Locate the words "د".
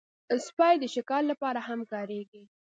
0.79-0.83